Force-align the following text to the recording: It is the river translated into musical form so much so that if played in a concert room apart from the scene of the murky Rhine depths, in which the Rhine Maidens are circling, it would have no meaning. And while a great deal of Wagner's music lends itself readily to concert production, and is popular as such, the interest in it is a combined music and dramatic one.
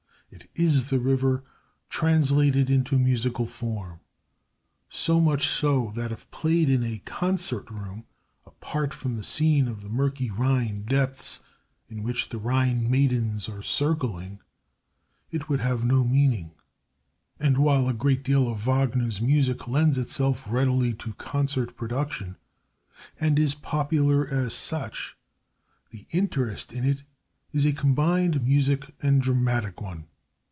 It 0.33 0.49
is 0.55 0.89
the 0.89 0.97
river 0.99 1.43
translated 1.89 2.69
into 2.69 2.97
musical 2.97 3.45
form 3.45 3.99
so 4.87 5.19
much 5.19 5.45
so 5.45 5.91
that 5.95 6.11
if 6.13 6.29
played 6.31 6.69
in 6.69 6.83
a 6.83 6.99
concert 7.03 7.69
room 7.69 8.05
apart 8.45 8.93
from 8.93 9.17
the 9.17 9.23
scene 9.23 9.67
of 9.67 9.81
the 9.81 9.89
murky 9.89 10.31
Rhine 10.31 10.83
depths, 10.83 11.43
in 11.89 12.01
which 12.01 12.29
the 12.29 12.37
Rhine 12.37 12.89
Maidens 12.89 13.49
are 13.49 13.61
circling, 13.61 14.39
it 15.31 15.49
would 15.49 15.59
have 15.59 15.83
no 15.83 16.05
meaning. 16.05 16.51
And 17.37 17.57
while 17.57 17.89
a 17.89 17.93
great 17.93 18.23
deal 18.23 18.49
of 18.49 18.65
Wagner's 18.65 19.19
music 19.19 19.67
lends 19.67 19.97
itself 19.97 20.49
readily 20.49 20.93
to 20.93 21.13
concert 21.15 21.75
production, 21.75 22.37
and 23.19 23.37
is 23.37 23.53
popular 23.53 24.25
as 24.29 24.53
such, 24.53 25.17
the 25.89 26.05
interest 26.11 26.71
in 26.71 26.85
it 26.85 27.03
is 27.51 27.65
a 27.65 27.73
combined 27.73 28.41
music 28.41 28.95
and 29.01 29.21
dramatic 29.21 29.81
one. 29.81 30.07